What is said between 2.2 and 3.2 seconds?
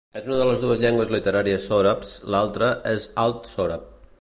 l'altra és